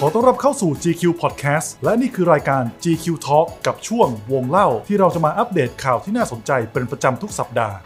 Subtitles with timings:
[0.00, 7.76] ขอต้อนรับเข้าสู่ GQ Podcast และนี่คือรายการ GQ Talk กับช่วงวงเล่าที่เราจะมาอัปเดตข่าวที่น่าสนใจเป็นประจำทุกสัปดาห์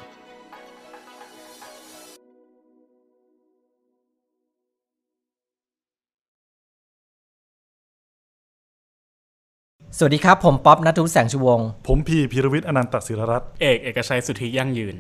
[9.99, 14.97] สวัสดีครับ ผมป๊อบนัทวุฒิแสงชูวงศ์ผมพีพีรวิทย์อนันตศิรรัตน์เอกเอกชัยสุทธิยั่งยืน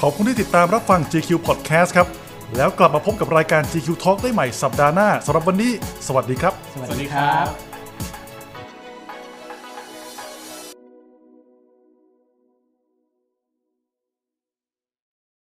[0.00, 2.06] ขอบคุณที่ติดตามรับฟัง GQ Podcast ครับ
[2.56, 5.72] แล้วกลับมาพบกับรายการ GQ Talk ได้ใหม่สัปดาห์หน้าสำหรับวันนี้
[6.06, 7.69] สวัสดีครับ สวัสดีครับ